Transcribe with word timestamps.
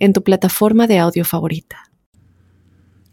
en 0.00 0.12
tu 0.12 0.24
plataforma 0.24 0.88
de 0.88 0.98
audio 0.98 1.24
favorita. 1.24 1.90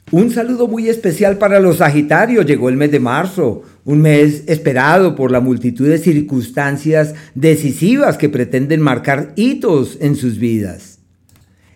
Un 0.09 0.31
saludo 0.31 0.69
muy 0.69 0.87
especial 0.87 1.37
para 1.37 1.59
los 1.59 1.77
Sagitarios. 1.77 2.45
Llegó 2.45 2.69
el 2.69 2.77
mes 2.77 2.91
de 2.91 3.01
marzo, 3.01 3.63
un 3.83 4.01
mes 4.01 4.43
esperado 4.47 5.15
por 5.15 5.31
la 5.31 5.41
multitud 5.41 5.89
de 5.89 5.97
circunstancias 5.97 7.13
decisivas 7.35 8.17
que 8.17 8.29
pretenden 8.29 8.79
marcar 8.79 9.33
hitos 9.35 9.97
en 9.99 10.15
sus 10.15 10.39
vidas. 10.39 10.99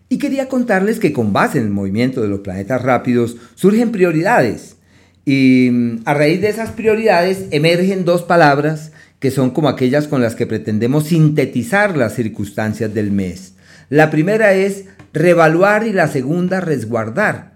Y 0.07 0.17
quería 0.17 0.47
contarles 0.47 0.99
que 0.99 1.11
con 1.11 1.33
base 1.33 1.57
en 1.57 1.65
el 1.65 1.71
movimiento 1.71 2.21
de 2.21 2.29
los 2.29 2.39
planetas 2.39 2.81
rápidos 2.81 3.35
surgen 3.55 3.91
prioridades. 3.91 4.77
Y 5.25 5.69
mm, 5.69 6.01
a 6.05 6.13
raíz 6.13 6.39
de 6.39 6.49
esas 6.49 6.71
prioridades 6.71 7.47
emergen 7.51 8.05
dos 8.05 8.23
palabras 8.23 8.93
que 9.19 9.29
son 9.29 9.51
como 9.51 9.67
aquellas 9.67 10.07
con 10.07 10.21
las 10.21 10.35
que 10.35 10.47
pretendemos 10.47 11.05
sintetizar 11.05 11.97
las 11.97 12.15
circunstancias 12.15 12.93
del 12.93 13.11
mes. 13.11 13.55
La 13.89 14.09
primera 14.09 14.53
es 14.53 14.85
revaluar 15.13 15.85
y 15.85 15.93
la 15.93 16.07
segunda 16.07 16.61
resguardar, 16.61 17.53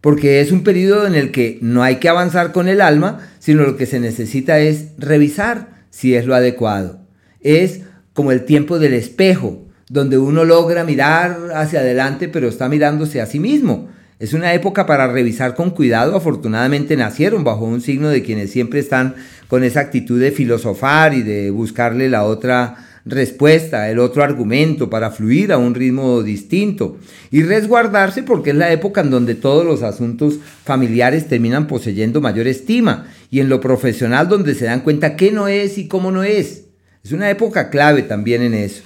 porque 0.00 0.40
es 0.40 0.52
un 0.52 0.62
periodo 0.62 1.06
en 1.06 1.14
el 1.14 1.30
que 1.30 1.58
no 1.62 1.82
hay 1.82 1.96
que 1.96 2.08
avanzar 2.08 2.52
con 2.52 2.68
el 2.68 2.80
alma, 2.80 3.28
sino 3.38 3.62
lo 3.62 3.76
que 3.76 3.86
se 3.86 4.00
necesita 4.00 4.58
es 4.60 4.88
revisar 4.98 5.84
si 5.90 6.14
es 6.14 6.26
lo 6.26 6.34
adecuado. 6.34 7.00
Es 7.40 7.82
como 8.12 8.32
el 8.32 8.44
tiempo 8.44 8.78
del 8.78 8.94
espejo, 8.94 9.66
donde 9.88 10.18
uno 10.18 10.44
logra 10.44 10.84
mirar 10.84 11.50
hacia 11.54 11.80
adelante, 11.80 12.28
pero 12.28 12.48
está 12.48 12.68
mirándose 12.68 13.20
a 13.20 13.26
sí 13.26 13.40
mismo. 13.40 13.88
Es 14.20 14.34
una 14.34 14.52
época 14.52 14.84
para 14.84 15.10
revisar 15.10 15.54
con 15.54 15.70
cuidado. 15.70 16.14
Afortunadamente 16.14 16.96
nacieron 16.96 17.42
bajo 17.42 17.64
un 17.64 17.80
signo 17.80 18.10
de 18.10 18.22
quienes 18.22 18.50
siempre 18.50 18.78
están 18.78 19.14
con 19.48 19.64
esa 19.64 19.80
actitud 19.80 20.20
de 20.20 20.30
filosofar 20.30 21.14
y 21.14 21.22
de 21.22 21.50
buscarle 21.50 22.10
la 22.10 22.24
otra 22.24 22.76
respuesta, 23.04 23.90
el 23.90 23.98
otro 23.98 24.22
argumento 24.22 24.90
para 24.90 25.10
fluir 25.10 25.52
a 25.52 25.58
un 25.58 25.74
ritmo 25.74 26.22
distinto 26.22 26.98
y 27.30 27.42
resguardarse 27.42 28.22
porque 28.22 28.50
es 28.50 28.56
la 28.56 28.72
época 28.72 29.00
en 29.00 29.10
donde 29.10 29.34
todos 29.34 29.64
los 29.64 29.82
asuntos 29.82 30.38
familiares 30.64 31.28
terminan 31.28 31.66
poseyendo 31.66 32.20
mayor 32.20 32.46
estima 32.46 33.08
y 33.30 33.40
en 33.40 33.48
lo 33.48 33.60
profesional 33.60 34.28
donde 34.28 34.54
se 34.54 34.66
dan 34.66 34.80
cuenta 34.80 35.16
qué 35.16 35.32
no 35.32 35.48
es 35.48 35.78
y 35.78 35.88
cómo 35.88 36.10
no 36.10 36.22
es. 36.22 36.64
Es 37.02 37.12
una 37.12 37.30
época 37.30 37.70
clave 37.70 38.02
también 38.02 38.42
en 38.42 38.54
eso. 38.54 38.82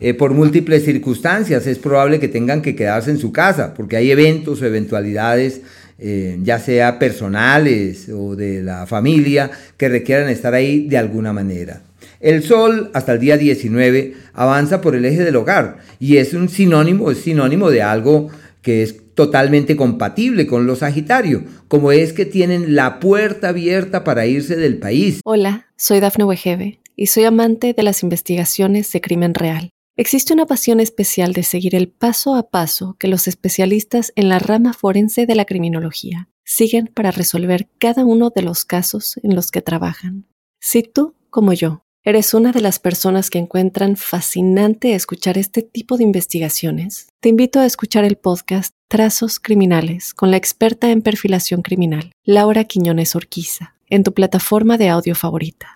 Eh, 0.00 0.14
por 0.14 0.32
múltiples 0.32 0.84
circunstancias 0.84 1.66
es 1.66 1.78
probable 1.78 2.20
que 2.20 2.28
tengan 2.28 2.62
que 2.62 2.76
quedarse 2.76 3.10
en 3.10 3.18
su 3.18 3.32
casa 3.32 3.74
porque 3.74 3.96
hay 3.96 4.10
eventos 4.10 4.62
o 4.62 4.66
eventualidades 4.66 5.60
eh, 6.00 6.38
ya 6.44 6.60
sea 6.60 6.96
personales 7.00 8.08
o 8.08 8.36
de 8.36 8.62
la 8.62 8.86
familia, 8.86 9.50
que 9.76 9.88
requieran 9.88 10.28
estar 10.28 10.54
ahí 10.54 10.86
de 10.86 10.96
alguna 10.96 11.32
manera. 11.32 11.82
El 12.20 12.42
Sol 12.42 12.90
hasta 12.94 13.12
el 13.12 13.20
día 13.20 13.36
19 13.36 14.14
avanza 14.32 14.80
por 14.80 14.96
el 14.96 15.04
eje 15.04 15.24
del 15.24 15.36
hogar 15.36 15.78
y 16.00 16.16
es 16.16 16.34
un 16.34 16.48
sinónimo, 16.48 17.10
es 17.10 17.18
sinónimo 17.18 17.70
de 17.70 17.82
algo 17.82 18.28
que 18.60 18.82
es 18.82 19.14
totalmente 19.14 19.76
compatible 19.76 20.46
con 20.46 20.66
los 20.66 20.80
Sagitario, 20.80 21.44
como 21.68 21.92
es 21.92 22.12
que 22.12 22.26
tienen 22.26 22.74
la 22.74 22.98
puerta 22.98 23.50
abierta 23.50 24.02
para 24.02 24.26
irse 24.26 24.56
del 24.56 24.78
país. 24.78 25.20
Hola, 25.24 25.66
soy 25.76 26.00
Dafne 26.00 26.24
Wegebe 26.24 26.80
y 26.96 27.06
soy 27.06 27.24
amante 27.24 27.72
de 27.72 27.82
las 27.82 28.02
investigaciones 28.02 28.90
de 28.92 29.00
crimen 29.00 29.34
real. 29.34 29.70
Existe 29.96 30.32
una 30.32 30.46
pasión 30.46 30.80
especial 30.80 31.32
de 31.32 31.42
seguir 31.42 31.74
el 31.74 31.88
paso 31.88 32.36
a 32.36 32.50
paso 32.50 32.96
que 32.98 33.08
los 33.08 33.26
especialistas 33.26 34.12
en 34.14 34.28
la 34.28 34.38
rama 34.38 34.72
forense 34.72 35.26
de 35.26 35.34
la 35.34 35.44
criminología 35.44 36.28
siguen 36.44 36.90
para 36.94 37.10
resolver 37.10 37.68
cada 37.78 38.04
uno 38.04 38.30
de 38.30 38.42
los 38.42 38.64
casos 38.64 39.18
en 39.22 39.34
los 39.34 39.50
que 39.50 39.62
trabajan. 39.62 40.26
Si 40.60 40.82
tú, 40.82 41.14
como 41.30 41.52
yo, 41.52 41.84
¿Eres 42.04 42.32
una 42.32 42.52
de 42.52 42.60
las 42.60 42.78
personas 42.78 43.28
que 43.28 43.38
encuentran 43.38 43.96
fascinante 43.96 44.94
escuchar 44.94 45.36
este 45.36 45.62
tipo 45.62 45.96
de 45.96 46.04
investigaciones? 46.04 47.08
Te 47.20 47.28
invito 47.28 47.58
a 47.58 47.66
escuchar 47.66 48.04
el 48.04 48.16
podcast 48.16 48.72
Trazos 48.86 49.40
Criminales 49.40 50.14
con 50.14 50.30
la 50.30 50.36
experta 50.36 50.92
en 50.92 51.02
perfilación 51.02 51.60
criminal, 51.60 52.12
Laura 52.24 52.64
Quiñones 52.64 53.16
Orquiza, 53.16 53.74
en 53.90 54.04
tu 54.04 54.14
plataforma 54.14 54.78
de 54.78 54.88
audio 54.88 55.16
favorita. 55.16 55.74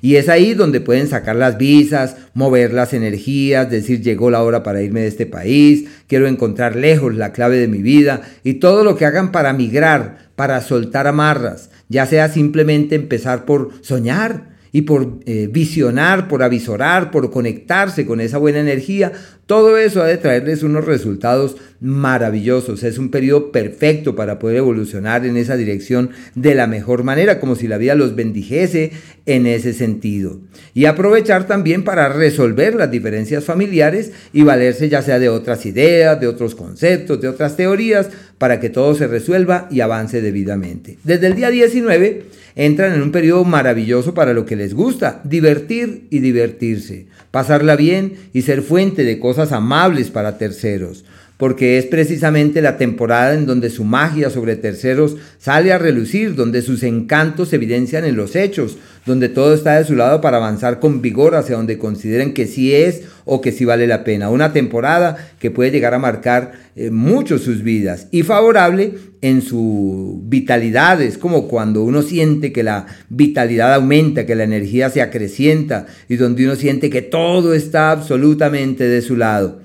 Y 0.00 0.14
es 0.14 0.28
ahí 0.28 0.54
donde 0.54 0.80
pueden 0.80 1.08
sacar 1.08 1.34
las 1.34 1.58
visas, 1.58 2.16
mover 2.34 2.72
las 2.72 2.94
energías, 2.94 3.68
decir 3.68 4.00
llegó 4.00 4.30
la 4.30 4.44
hora 4.44 4.62
para 4.62 4.80
irme 4.80 5.00
de 5.00 5.08
este 5.08 5.26
país, 5.26 5.88
quiero 6.06 6.28
encontrar 6.28 6.76
lejos 6.76 7.16
la 7.16 7.32
clave 7.32 7.58
de 7.58 7.68
mi 7.68 7.82
vida 7.82 8.22
y 8.44 8.54
todo 8.54 8.84
lo 8.84 8.96
que 8.96 9.06
hagan 9.06 9.32
para 9.32 9.52
migrar, 9.52 10.30
para 10.36 10.60
soltar 10.60 11.08
amarras, 11.08 11.70
ya 11.88 12.06
sea 12.06 12.28
simplemente 12.28 12.94
empezar 12.94 13.44
por 13.44 13.72
soñar, 13.82 14.51
y 14.72 14.82
por 14.82 15.20
eh, 15.26 15.48
visionar, 15.50 16.28
por 16.28 16.42
avisorar, 16.42 17.10
por 17.10 17.30
conectarse 17.30 18.06
con 18.06 18.20
esa 18.20 18.38
buena 18.38 18.60
energía, 18.60 19.12
todo 19.46 19.76
eso 19.76 20.02
ha 20.02 20.06
de 20.06 20.16
traerles 20.16 20.62
unos 20.62 20.86
resultados 20.86 21.56
maravillosos. 21.80 22.82
Es 22.84 22.96
un 22.96 23.10
periodo 23.10 23.52
perfecto 23.52 24.16
para 24.16 24.38
poder 24.38 24.58
evolucionar 24.58 25.26
en 25.26 25.36
esa 25.36 25.56
dirección 25.56 26.10
de 26.34 26.54
la 26.54 26.66
mejor 26.66 27.04
manera, 27.04 27.38
como 27.38 27.54
si 27.54 27.68
la 27.68 27.76
vida 27.76 27.94
los 27.94 28.14
bendijese 28.16 28.92
en 29.26 29.46
ese 29.46 29.74
sentido. 29.74 30.40
Y 30.72 30.86
aprovechar 30.86 31.46
también 31.46 31.84
para 31.84 32.08
resolver 32.08 32.74
las 32.74 32.90
diferencias 32.90 33.44
familiares 33.44 34.12
y 34.32 34.42
valerse 34.42 34.88
ya 34.88 35.02
sea 35.02 35.18
de 35.18 35.28
otras 35.28 35.66
ideas, 35.66 36.18
de 36.18 36.28
otros 36.28 36.54
conceptos, 36.54 37.20
de 37.20 37.28
otras 37.28 37.56
teorías, 37.56 38.08
para 38.42 38.58
que 38.58 38.70
todo 38.70 38.96
se 38.96 39.06
resuelva 39.06 39.68
y 39.70 39.82
avance 39.82 40.20
debidamente. 40.20 40.98
Desde 41.04 41.28
el 41.28 41.36
día 41.36 41.48
19 41.48 42.24
entran 42.56 42.92
en 42.92 43.00
un 43.00 43.12
periodo 43.12 43.44
maravilloso 43.44 44.14
para 44.14 44.32
lo 44.32 44.46
que 44.46 44.56
les 44.56 44.74
gusta, 44.74 45.20
divertir 45.22 46.08
y 46.10 46.18
divertirse, 46.18 47.06
pasarla 47.30 47.76
bien 47.76 48.14
y 48.32 48.42
ser 48.42 48.62
fuente 48.62 49.04
de 49.04 49.20
cosas 49.20 49.52
amables 49.52 50.10
para 50.10 50.38
terceros 50.38 51.04
porque 51.42 51.76
es 51.76 51.86
precisamente 51.86 52.62
la 52.62 52.76
temporada 52.76 53.34
en 53.34 53.46
donde 53.46 53.68
su 53.68 53.82
magia 53.82 54.30
sobre 54.30 54.54
terceros 54.54 55.16
sale 55.40 55.72
a 55.72 55.78
relucir, 55.78 56.36
donde 56.36 56.62
sus 56.62 56.84
encantos 56.84 57.48
se 57.48 57.56
evidencian 57.56 58.04
en 58.04 58.14
los 58.14 58.36
hechos, 58.36 58.78
donde 59.06 59.28
todo 59.28 59.52
está 59.52 59.76
de 59.76 59.84
su 59.84 59.96
lado 59.96 60.20
para 60.20 60.36
avanzar 60.36 60.78
con 60.78 61.02
vigor 61.02 61.34
hacia 61.34 61.56
donde 61.56 61.78
consideren 61.78 62.32
que 62.32 62.46
sí 62.46 62.72
es 62.72 63.02
o 63.24 63.40
que 63.40 63.50
sí 63.50 63.64
vale 63.64 63.88
la 63.88 64.04
pena. 64.04 64.30
Una 64.30 64.52
temporada 64.52 65.32
que 65.40 65.50
puede 65.50 65.72
llegar 65.72 65.94
a 65.94 65.98
marcar 65.98 66.52
eh, 66.76 66.92
mucho 66.92 67.40
sus 67.40 67.64
vidas 67.64 68.06
y 68.12 68.22
favorable 68.22 68.94
en 69.20 69.42
su 69.42 70.22
vitalidad. 70.22 71.02
Es 71.02 71.18
como 71.18 71.48
cuando 71.48 71.82
uno 71.82 72.02
siente 72.02 72.52
que 72.52 72.62
la 72.62 72.86
vitalidad 73.08 73.74
aumenta, 73.74 74.26
que 74.26 74.36
la 74.36 74.44
energía 74.44 74.90
se 74.90 75.02
acrecienta 75.02 75.86
y 76.08 76.14
donde 76.14 76.44
uno 76.44 76.54
siente 76.54 76.88
que 76.88 77.02
todo 77.02 77.52
está 77.52 77.90
absolutamente 77.90 78.84
de 78.84 79.02
su 79.02 79.16
lado. 79.16 79.61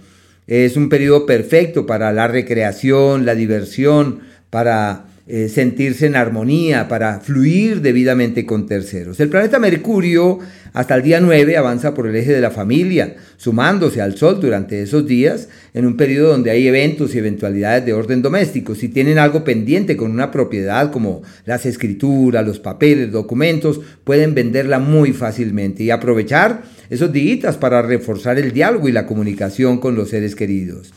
Es 0.47 0.77
un 0.77 0.87
periodo 0.87 1.25
perfecto 1.25 1.85
para 1.85 2.13
la 2.13 2.27
recreación, 2.27 3.25
la 3.25 3.35
diversión, 3.35 4.21
para 4.49 5.05
eh, 5.29 5.49
sentirse 5.49 6.05
en 6.05 6.15
armonía, 6.15 6.87
para 6.87 7.19
fluir 7.19 7.81
debidamente 7.81 8.45
con 8.45 8.65
terceros. 8.65 9.19
El 9.19 9.27
planeta 9.27 9.59
Mercurio 9.59 10.39
hasta 10.71 10.95
el 10.95 11.03
día 11.03 11.19
9 11.19 11.57
avanza 11.57 11.93
por 11.93 12.07
el 12.07 12.15
eje 12.15 12.31
de 12.31 12.39
la 12.39 12.51
familia, 12.51 13.15
sumándose 13.35 14.01
al 14.01 14.15
Sol 14.15 14.39
durante 14.39 14.81
esos 14.81 15.05
días, 15.05 15.49
en 15.73 15.85
un 15.85 15.97
periodo 15.97 16.29
donde 16.29 16.51
hay 16.51 16.67
eventos 16.67 17.13
y 17.13 17.17
eventualidades 17.17 17.85
de 17.85 17.93
orden 17.93 18.21
doméstico. 18.21 18.73
Si 18.73 18.87
tienen 18.87 19.17
algo 19.17 19.43
pendiente 19.43 19.97
con 19.97 20.11
una 20.11 20.31
propiedad 20.31 20.91
como 20.91 21.23
las 21.45 21.65
escrituras, 21.65 22.45
los 22.45 22.59
papeles, 22.59 23.11
documentos, 23.11 23.81
pueden 24.03 24.33
venderla 24.33 24.79
muy 24.79 25.13
fácilmente 25.13 25.83
y 25.83 25.89
aprovechar 25.89 26.63
esos 26.89 27.11
días 27.11 27.57
para 27.57 27.81
reforzar 27.81 28.39
el 28.39 28.53
diálogo 28.53 28.87
y 28.87 28.93
la 28.93 29.05
comunicación 29.05 29.79
con 29.79 29.95
los 29.95 30.09
seres 30.09 30.35
queridos. 30.35 30.93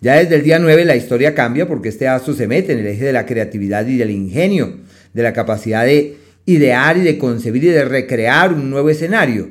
Ya 0.00 0.16
desde 0.16 0.36
el 0.36 0.42
día 0.42 0.58
9 0.58 0.84
la 0.84 0.96
historia 0.96 1.34
cambia 1.34 1.66
porque 1.66 1.88
este 1.88 2.08
astro 2.08 2.34
se 2.34 2.46
mete 2.46 2.72
en 2.72 2.80
el 2.80 2.86
eje 2.86 3.04
de 3.04 3.12
la 3.12 3.26
creatividad 3.26 3.86
y 3.86 3.96
del 3.96 4.10
ingenio, 4.10 4.78
de 5.12 5.22
la 5.22 5.32
capacidad 5.32 5.84
de 5.84 6.16
idear 6.46 6.96
y 6.96 7.00
de 7.00 7.18
concebir 7.18 7.64
y 7.64 7.68
de 7.68 7.84
recrear 7.84 8.52
un 8.52 8.70
nuevo 8.70 8.90
escenario. 8.90 9.50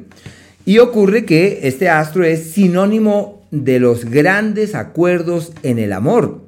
Y 0.65 0.77
ocurre 0.77 1.25
que 1.25 1.61
este 1.63 1.89
astro 1.89 2.23
es 2.23 2.51
sinónimo 2.51 3.47
de 3.51 3.79
los 3.79 4.05
grandes 4.05 4.75
acuerdos 4.75 5.51
en 5.63 5.79
el 5.79 5.93
amor. 5.93 6.43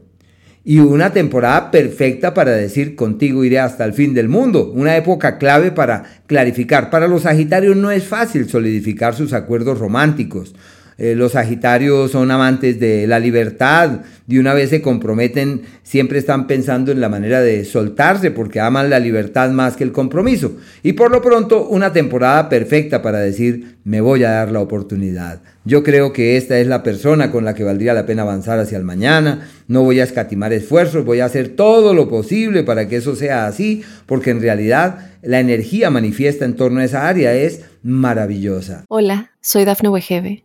Y 0.68 0.80
una 0.80 1.14
temporada 1.14 1.70
perfecta 1.70 2.34
para 2.34 2.52
decir 2.52 2.96
contigo 2.96 3.44
iré 3.44 3.60
hasta 3.60 3.86
el 3.86 3.94
fin 3.94 4.16
del 4.16 4.30
mundo. 4.30 4.72
Una 4.74 4.98
época 4.98 5.38
clave 5.38 5.72
para 5.72 6.04
clarificar. 6.26 6.90
Para 6.90 7.08
los 7.08 7.22
Sagitarios 7.22 7.76
no 7.76 7.92
es 7.92 8.06
fácil 8.06 8.50
solidificar 8.50 9.14
sus 9.14 9.34
acuerdos 9.34 9.78
románticos. 9.78 10.56
Eh, 10.98 11.14
los 11.16 11.34
Sagitarios 11.34 12.12
son 12.12 12.32
amantes 12.32 12.80
de 12.80 13.06
la 13.06 13.20
libertad, 13.20 14.02
de 14.28 14.40
una 14.40 14.54
vez 14.54 14.70
se 14.70 14.82
comprometen, 14.82 15.64
siempre 15.84 16.20
están 16.20 16.48
pensando 16.48 16.92
en 16.92 17.02
la 17.02 17.10
manera 17.10 17.42
de 17.42 17.66
soltarse 17.66 18.32
porque 18.32 18.62
aman 18.62 18.90
la 18.90 19.00
libertad 19.00 19.50
más 19.52 19.76
que 19.76 19.84
el 19.84 19.92
compromiso. 19.92 20.54
Y 20.84 20.94
por 20.94 21.12
lo 21.12 21.22
pronto, 21.22 21.68
una 21.68 21.92
temporada 21.92 22.48
perfecta 22.48 23.02
para 23.02 23.20
decir, 23.20 23.76
me 23.84 24.00
voy 24.00 24.24
a 24.24 24.32
dar 24.32 24.52
la 24.52 24.62
oportunidad. 24.62 25.42
Yo 25.66 25.84
creo 25.84 26.14
que 26.14 26.38
esta 26.38 26.60
es 26.60 26.68
la 26.68 26.82
persona 26.82 27.32
con 27.32 27.44
la 27.44 27.56
que 27.56 27.64
valdría 27.64 27.94
la 27.94 28.06
pena 28.06 28.22
avanzar 28.22 28.60
hacia 28.60 28.78
el 28.78 28.84
mañana. 28.84 29.50
No 29.68 29.84
voy 29.84 30.00
a 30.00 30.04
escatimar 30.04 30.54
esfuerzos, 30.54 31.04
voy 31.04 31.20
a 31.20 31.26
hacer 31.26 31.50
todo 31.50 31.94
lo 31.94 32.08
posible 32.08 32.64
para 32.64 32.88
que 32.88 32.98
eso 32.98 33.16
sea 33.16 33.48
así, 33.48 33.84
porque 34.06 34.30
en 34.30 34.42
realidad 34.42 35.12
la 35.22 35.40
energía 35.40 35.90
manifiesta 35.90 36.46
en 36.46 36.56
torno 36.56 36.80
a 36.80 36.86
esa 36.86 37.08
área 37.08 37.34
es 37.34 37.62
maravillosa. 37.84 38.86
Hola, 38.88 39.32
soy 39.42 39.66
Dafne 39.66 39.90
Wegebe 39.90 40.45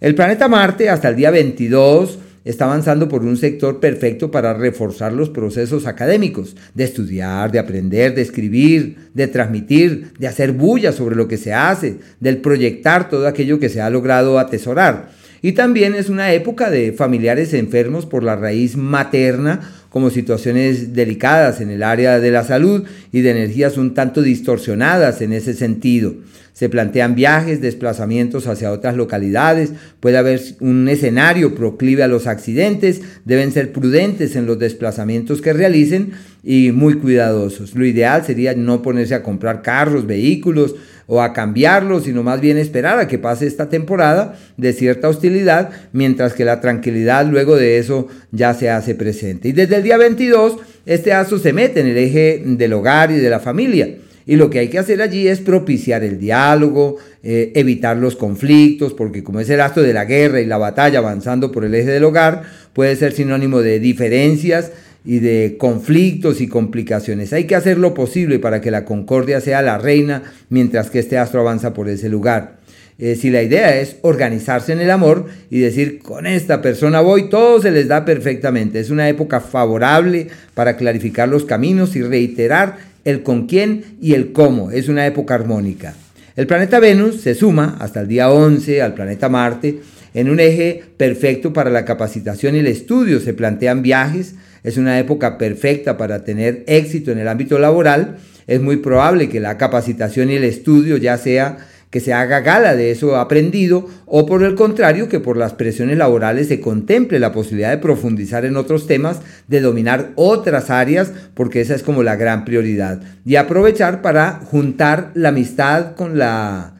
El 0.00 0.14
planeta 0.14 0.46
Marte 0.46 0.90
hasta 0.90 1.08
el 1.08 1.16
día 1.16 1.32
22 1.32 2.20
está 2.44 2.66
avanzando 2.66 3.08
por 3.08 3.24
un 3.24 3.36
sector 3.36 3.80
perfecto 3.80 4.30
para 4.30 4.54
reforzar 4.54 5.12
los 5.12 5.28
procesos 5.28 5.88
académicos, 5.88 6.54
de 6.72 6.84
estudiar, 6.84 7.50
de 7.50 7.58
aprender, 7.58 8.14
de 8.14 8.22
escribir, 8.22 9.10
de 9.12 9.26
transmitir, 9.26 10.12
de 10.16 10.28
hacer 10.28 10.52
bulla 10.52 10.92
sobre 10.92 11.16
lo 11.16 11.26
que 11.26 11.36
se 11.36 11.52
hace, 11.52 11.98
del 12.20 12.36
proyectar 12.36 13.10
todo 13.10 13.26
aquello 13.26 13.58
que 13.58 13.68
se 13.68 13.80
ha 13.80 13.90
logrado 13.90 14.38
atesorar. 14.38 15.08
Y 15.42 15.52
también 15.52 15.96
es 15.96 16.08
una 16.08 16.32
época 16.32 16.70
de 16.70 16.92
familiares 16.92 17.52
enfermos 17.52 18.06
por 18.06 18.22
la 18.22 18.36
raíz 18.36 18.76
materna, 18.76 19.77
como 19.90 20.10
situaciones 20.10 20.92
delicadas 20.94 21.60
en 21.60 21.70
el 21.70 21.82
área 21.82 22.20
de 22.20 22.30
la 22.30 22.44
salud 22.44 22.84
y 23.12 23.20
de 23.22 23.30
energías 23.30 23.78
un 23.78 23.94
tanto 23.94 24.22
distorsionadas 24.22 25.22
en 25.22 25.32
ese 25.32 25.54
sentido. 25.54 26.14
Se 26.52 26.68
plantean 26.68 27.14
viajes, 27.14 27.60
desplazamientos 27.60 28.48
hacia 28.48 28.72
otras 28.72 28.96
localidades, 28.96 29.70
puede 30.00 30.18
haber 30.18 30.40
un 30.58 30.88
escenario 30.88 31.54
proclive 31.54 32.02
a 32.02 32.08
los 32.08 32.26
accidentes, 32.26 33.00
deben 33.24 33.52
ser 33.52 33.72
prudentes 33.72 34.34
en 34.34 34.46
los 34.46 34.58
desplazamientos 34.58 35.40
que 35.40 35.52
realicen 35.52 36.10
y 36.42 36.72
muy 36.72 36.94
cuidadosos. 36.94 37.74
Lo 37.74 37.84
ideal 37.84 38.24
sería 38.24 38.54
no 38.54 38.82
ponerse 38.82 39.14
a 39.14 39.22
comprar 39.22 39.62
carros, 39.62 40.06
vehículos 40.06 40.74
o 41.06 41.22
a 41.22 41.32
cambiarlos, 41.32 42.04
sino 42.04 42.22
más 42.22 42.40
bien 42.40 42.58
esperar 42.58 42.98
a 42.98 43.08
que 43.08 43.18
pase 43.18 43.46
esta 43.46 43.68
temporada 43.68 44.38
de 44.56 44.72
cierta 44.72 45.08
hostilidad, 45.08 45.70
mientras 45.92 46.34
que 46.34 46.44
la 46.44 46.60
tranquilidad 46.60 47.26
luego 47.26 47.56
de 47.56 47.78
eso 47.78 48.08
ya 48.30 48.54
se 48.54 48.70
hace 48.70 48.94
presente. 48.94 49.48
Y 49.48 49.52
desde 49.52 49.76
el 49.76 49.82
día 49.82 49.96
22, 49.96 50.56
este 50.84 51.12
aso 51.12 51.38
se 51.38 51.52
mete 51.52 51.80
en 51.80 51.86
el 51.86 51.96
eje 51.96 52.42
del 52.44 52.72
hogar 52.74 53.10
y 53.10 53.16
de 53.16 53.30
la 53.30 53.40
familia. 53.40 53.88
Y 54.26 54.36
lo 54.36 54.50
que 54.50 54.58
hay 54.58 54.68
que 54.68 54.78
hacer 54.78 55.00
allí 55.00 55.26
es 55.26 55.40
propiciar 55.40 56.04
el 56.04 56.18
diálogo, 56.18 56.96
eh, 57.22 57.50
evitar 57.54 57.96
los 57.96 58.14
conflictos, 58.14 58.92
porque 58.92 59.24
como 59.24 59.40
es 59.40 59.48
el 59.48 59.62
acto 59.62 59.80
de 59.80 59.94
la 59.94 60.04
guerra 60.04 60.42
y 60.42 60.44
la 60.44 60.58
batalla 60.58 60.98
avanzando 60.98 61.50
por 61.50 61.64
el 61.64 61.74
eje 61.74 61.90
del 61.90 62.04
hogar, 62.04 62.42
puede 62.74 62.94
ser 62.96 63.12
sinónimo 63.12 63.62
de 63.62 63.80
diferencias 63.80 64.70
y 65.08 65.20
de 65.20 65.56
conflictos 65.58 66.42
y 66.42 66.48
complicaciones. 66.48 67.32
Hay 67.32 67.44
que 67.44 67.54
hacer 67.56 67.78
lo 67.78 67.94
posible 67.94 68.38
para 68.38 68.60
que 68.60 68.70
la 68.70 68.84
concordia 68.84 69.40
sea 69.40 69.62
la 69.62 69.78
reina 69.78 70.22
mientras 70.50 70.90
que 70.90 70.98
este 70.98 71.16
astro 71.16 71.40
avanza 71.40 71.72
por 71.72 71.88
ese 71.88 72.10
lugar. 72.10 72.58
Eh, 72.98 73.14
si 73.14 73.30
la 73.30 73.42
idea 73.42 73.80
es 73.80 73.96
organizarse 74.02 74.70
en 74.70 74.80
el 74.80 74.90
amor 74.90 75.24
y 75.48 75.60
decir, 75.60 76.00
con 76.00 76.26
esta 76.26 76.60
persona 76.60 77.00
voy, 77.00 77.30
todo 77.30 77.62
se 77.62 77.70
les 77.70 77.88
da 77.88 78.04
perfectamente. 78.04 78.80
Es 78.80 78.90
una 78.90 79.08
época 79.08 79.40
favorable 79.40 80.26
para 80.52 80.76
clarificar 80.76 81.26
los 81.26 81.46
caminos 81.46 81.96
y 81.96 82.02
reiterar 82.02 82.76
el 83.06 83.22
con 83.22 83.46
quién 83.46 83.96
y 84.02 84.12
el 84.12 84.32
cómo. 84.32 84.70
Es 84.70 84.90
una 84.90 85.06
época 85.06 85.36
armónica. 85.36 85.94
El 86.36 86.46
planeta 86.46 86.80
Venus 86.80 87.22
se 87.22 87.34
suma 87.34 87.78
hasta 87.80 88.02
el 88.02 88.08
día 88.08 88.30
11 88.30 88.82
al 88.82 88.92
planeta 88.92 89.30
Marte 89.30 89.80
en 90.12 90.28
un 90.28 90.38
eje 90.38 90.82
perfecto 90.98 91.54
para 91.54 91.70
la 91.70 91.86
capacitación 91.86 92.56
y 92.56 92.58
el 92.58 92.66
estudio. 92.66 93.20
Se 93.20 93.32
plantean 93.32 93.80
viajes. 93.80 94.34
Es 94.62 94.76
una 94.76 94.98
época 94.98 95.38
perfecta 95.38 95.96
para 95.96 96.24
tener 96.24 96.64
éxito 96.66 97.12
en 97.12 97.18
el 97.18 97.28
ámbito 97.28 97.58
laboral. 97.58 98.16
Es 98.46 98.60
muy 98.60 98.78
probable 98.78 99.28
que 99.28 99.40
la 99.40 99.58
capacitación 99.58 100.30
y 100.30 100.34
el 100.34 100.44
estudio 100.44 100.96
ya 100.96 101.18
sea 101.18 101.58
que 101.90 102.00
se 102.00 102.12
haga 102.12 102.40
gala 102.40 102.76
de 102.76 102.90
eso 102.90 103.16
aprendido 103.16 103.88
o 104.04 104.26
por 104.26 104.42
el 104.42 104.54
contrario 104.54 105.08
que 105.08 105.20
por 105.20 105.36
las 105.36 105.54
presiones 105.54 105.96
laborales 105.96 106.48
se 106.48 106.60
contemple 106.60 107.18
la 107.18 107.32
posibilidad 107.32 107.70
de 107.70 107.78
profundizar 107.78 108.44
en 108.44 108.56
otros 108.56 108.86
temas, 108.86 109.20
de 109.46 109.60
dominar 109.60 110.10
otras 110.14 110.70
áreas, 110.70 111.12
porque 111.34 111.60
esa 111.60 111.74
es 111.74 111.82
como 111.82 112.02
la 112.02 112.16
gran 112.16 112.44
prioridad, 112.44 113.00
y 113.24 113.36
aprovechar 113.36 114.02
para 114.02 114.40
juntar 114.44 115.10
la 115.14 115.30
amistad 115.30 115.94
con 115.94 116.18
la 116.18 116.77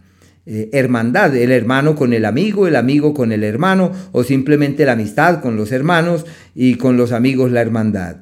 eh, 0.50 0.70
hermandad, 0.72 1.36
el 1.36 1.52
hermano 1.52 1.94
con 1.94 2.14
el 2.14 2.24
amigo, 2.24 2.66
el 2.66 2.76
amigo 2.76 3.12
con 3.12 3.32
el 3.32 3.44
hermano, 3.44 3.92
o 4.12 4.24
simplemente 4.24 4.86
la 4.86 4.92
amistad 4.92 5.42
con 5.42 5.56
los 5.56 5.72
hermanos 5.72 6.24
y 6.54 6.76
con 6.76 6.96
los 6.96 7.12
amigos 7.12 7.52
la 7.52 7.60
hermandad. 7.60 8.16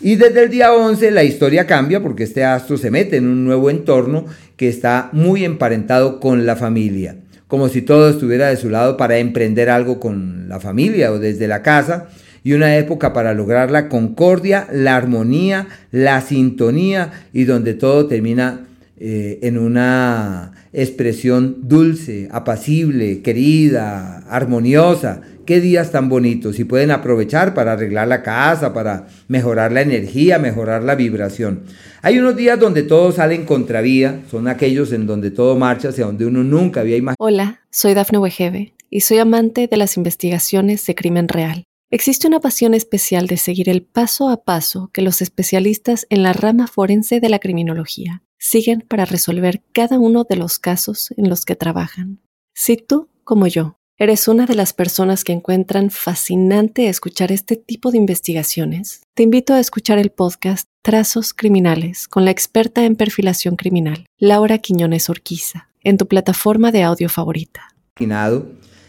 Y 0.00 0.14
desde 0.14 0.44
el 0.44 0.50
día 0.50 0.72
11 0.72 1.10
la 1.10 1.24
historia 1.24 1.66
cambia 1.66 2.00
porque 2.00 2.22
este 2.22 2.44
astro 2.44 2.76
se 2.76 2.92
mete 2.92 3.16
en 3.16 3.26
un 3.26 3.44
nuevo 3.44 3.70
entorno 3.70 4.26
que 4.56 4.68
está 4.68 5.08
muy 5.10 5.44
emparentado 5.44 6.20
con 6.20 6.46
la 6.46 6.54
familia, 6.54 7.16
como 7.48 7.68
si 7.68 7.82
todo 7.82 8.08
estuviera 8.08 8.50
de 8.50 8.56
su 8.56 8.70
lado 8.70 8.96
para 8.96 9.18
emprender 9.18 9.68
algo 9.68 9.98
con 9.98 10.48
la 10.48 10.60
familia 10.60 11.10
o 11.10 11.18
desde 11.18 11.48
la 11.48 11.62
casa, 11.62 12.06
y 12.44 12.52
una 12.52 12.76
época 12.76 13.12
para 13.12 13.34
lograr 13.34 13.72
la 13.72 13.88
concordia, 13.88 14.68
la 14.70 14.94
armonía, 14.94 15.66
la 15.90 16.20
sintonía 16.20 17.24
y 17.32 17.46
donde 17.46 17.74
todo 17.74 18.06
termina 18.06 18.60
eh, 18.96 19.40
en 19.42 19.58
una 19.58 20.52
expresión 20.72 21.56
dulce, 21.68 22.28
apacible, 22.30 23.22
querida, 23.22 24.18
armoniosa. 24.28 25.20
Qué 25.46 25.60
días 25.60 25.90
tan 25.90 26.08
bonitos 26.08 26.60
y 26.60 26.64
pueden 26.64 26.92
aprovechar 26.92 27.54
para 27.54 27.72
arreglar 27.72 28.06
la 28.06 28.22
casa, 28.22 28.72
para 28.72 29.08
mejorar 29.26 29.72
la 29.72 29.80
energía, 29.80 30.38
mejorar 30.38 30.84
la 30.84 30.94
vibración. 30.94 31.64
Hay 32.02 32.20
unos 32.20 32.36
días 32.36 32.58
donde 32.60 32.84
todo 32.84 33.10
sale 33.10 33.34
en 33.34 33.44
contravía, 33.44 34.22
son 34.30 34.46
aquellos 34.46 34.92
en 34.92 35.08
donde 35.08 35.32
todo 35.32 35.56
marcha 35.56 35.88
hacia 35.88 36.06
donde 36.06 36.26
uno 36.26 36.44
nunca 36.44 36.80
había 36.80 36.96
imaginado. 36.96 37.16
Hola, 37.18 37.62
soy 37.70 37.94
Dafne 37.94 38.18
Wegebe 38.18 38.74
y 38.90 39.00
soy 39.00 39.18
amante 39.18 39.66
de 39.66 39.76
las 39.76 39.96
investigaciones 39.96 40.86
de 40.86 40.94
crimen 40.94 41.26
real. 41.26 41.64
Existe 41.90 42.28
una 42.28 42.40
pasión 42.40 42.74
especial 42.74 43.26
de 43.26 43.38
seguir 43.38 43.68
el 43.68 43.82
paso 43.82 44.28
a 44.28 44.44
paso 44.44 44.90
que 44.92 45.02
los 45.02 45.20
especialistas 45.20 46.06
en 46.10 46.22
la 46.22 46.32
rama 46.32 46.68
forense 46.68 47.18
de 47.20 47.28
la 47.28 47.40
criminología 47.40 48.22
siguen 48.44 48.84
para 48.86 49.06
resolver 49.06 49.62
cada 49.72 49.98
uno 49.98 50.24
de 50.28 50.36
los 50.36 50.58
casos 50.58 51.14
en 51.16 51.30
los 51.30 51.46
que 51.46 51.56
trabajan. 51.56 52.20
Si 52.52 52.76
tú, 52.76 53.08
como 53.24 53.46
yo, 53.46 53.78
eres 53.96 54.28
una 54.28 54.44
de 54.44 54.54
las 54.54 54.74
personas 54.74 55.24
que 55.24 55.32
encuentran 55.32 55.90
fascinante 55.90 56.88
escuchar 56.88 57.32
este 57.32 57.56
tipo 57.56 57.90
de 57.90 57.96
investigaciones, 57.96 59.00
te 59.14 59.22
invito 59.22 59.54
a 59.54 59.60
escuchar 59.60 59.98
el 59.98 60.10
podcast 60.10 60.68
Trazos 60.82 61.32
Criminales 61.32 62.06
con 62.06 62.26
la 62.26 62.32
experta 62.32 62.84
en 62.84 62.96
perfilación 62.96 63.56
criminal, 63.56 64.04
Laura 64.18 64.58
Quiñones 64.58 65.08
Orquiza, 65.08 65.70
en 65.82 65.96
tu 65.96 66.06
plataforma 66.06 66.70
de 66.70 66.82
audio 66.82 67.08
favorita. 67.08 67.74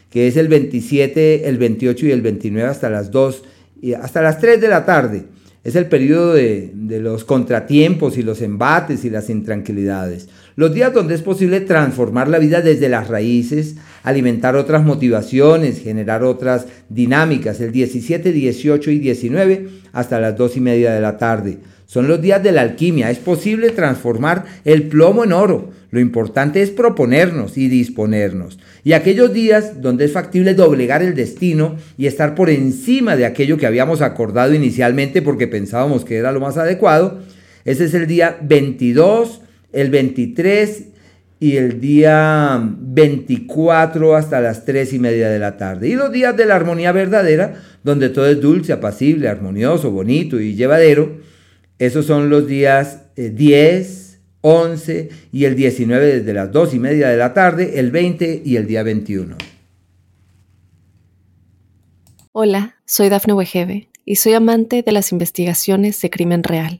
Que 0.09 0.27
es 0.27 0.35
el 0.35 0.49
27, 0.49 1.47
el 1.47 1.57
28 1.57 2.07
y 2.07 2.11
el 2.11 2.21
29 2.21 2.69
hasta 2.69 2.89
las 2.89 3.09
2 3.09 3.43
y 3.81 3.93
hasta 3.93 4.21
las 4.21 4.37
3 4.39 4.59
de 4.59 4.67
la 4.67 4.85
tarde. 4.85 5.25
Es 5.65 5.75
el 5.75 5.87
periodo 5.87 6.33
de, 6.33 6.71
de, 6.73 7.01
los 7.01 7.25
contratiempos 7.25 8.17
y 8.17 8.21
los 8.21 8.41
embates 8.43 9.03
y 9.03 9.09
las 9.09 9.31
intranquilidades. 9.31 10.29
Los 10.55 10.73
días 10.75 10.93
donde 10.93 11.15
es 11.15 11.23
posible 11.23 11.59
transformar 11.59 12.29
la 12.29 12.37
vida 12.37 12.61
desde 12.61 12.87
las 12.87 13.07
raíces, 13.07 13.75
alimentar 14.05 14.55
otras 14.55 14.85
motivaciones, 14.85 15.81
generar 15.81 16.23
otras 16.23 16.67
dinámicas. 16.89 17.59
El 17.59 17.71
17, 17.71 18.31
18 18.31 18.91
y 18.91 18.99
19 18.99 19.67
hasta 19.93 20.19
las 20.19 20.37
2 20.37 20.57
y 20.57 20.61
media 20.61 20.93
de 20.93 21.01
la 21.01 21.17
tarde. 21.17 21.57
Son 21.87 22.07
los 22.07 22.21
días 22.21 22.41
de 22.43 22.51
la 22.51 22.61
alquimia. 22.61 23.09
Es 23.09 23.17
posible 23.17 23.71
transformar 23.71 24.45
el 24.63 24.83
plomo 24.83 25.23
en 25.23 25.33
oro. 25.33 25.71
Lo 25.89 25.99
importante 25.99 26.61
es 26.61 26.69
proponernos 26.69 27.57
y 27.57 27.67
disponernos. 27.67 28.59
Y 28.83 28.93
aquellos 28.93 29.33
días 29.33 29.81
donde 29.81 30.05
es 30.05 30.11
factible 30.11 30.53
doblegar 30.53 31.01
el 31.01 31.15
destino 31.15 31.75
y 31.97 32.05
estar 32.05 32.35
por 32.35 32.51
encima 32.51 33.15
de 33.15 33.25
aquello 33.25 33.57
que 33.57 33.65
habíamos 33.65 34.01
acordado 34.01 34.53
inicialmente 34.53 35.23
porque 35.23 35.47
pensábamos 35.47 36.05
que 36.05 36.17
era 36.17 36.31
lo 36.31 36.39
más 36.39 36.57
adecuado, 36.57 37.21
ese 37.63 37.85
es 37.85 37.95
el 37.95 38.05
día 38.05 38.37
22, 38.43 39.41
el 39.73 39.89
23 39.89 40.94
y 41.39 41.57
el 41.57 41.81
día 41.81 42.59
24 42.61 44.15
hasta 44.15 44.41
las 44.41 44.65
3 44.65 44.93
y 44.93 44.99
media 44.99 45.29
de 45.29 45.39
la 45.39 45.57
tarde. 45.57 45.89
Y 45.89 45.95
los 45.95 46.11
días 46.11 46.35
de 46.35 46.45
la 46.45 46.55
armonía 46.55 46.91
verdadera, 46.91 47.61
donde 47.83 48.09
todo 48.09 48.27
es 48.27 48.39
dulce, 48.39 48.73
apacible, 48.73 49.27
armonioso, 49.27 49.91
bonito 49.91 50.39
y 50.39 50.55
llevadero, 50.55 51.17
esos 51.77 52.05
son 52.05 52.29
los 52.29 52.47
días 52.47 53.01
10, 53.15 54.13
eh, 54.13 54.19
11 54.41 55.09
y 55.31 55.45
el 55.45 55.55
19 55.55 56.19
desde 56.19 56.33
las 56.33 56.51
2 56.51 56.75
y 56.75 56.79
media 56.79 57.09
de 57.09 57.17
la 57.17 57.33
tarde, 57.33 57.79
el 57.79 57.91
20 57.91 58.43
y 58.45 58.55
el 58.55 58.67
día 58.67 58.83
21. 58.83 59.35
Hola, 62.31 62.75
soy 62.85 63.09
Dafne 63.09 63.33
Wegebe 63.33 63.89
y 64.05 64.17
soy 64.17 64.33
amante 64.33 64.83
de 64.83 64.91
las 64.91 65.11
investigaciones 65.11 65.99
de 66.01 66.09
crimen 66.09 66.43
real. 66.43 66.79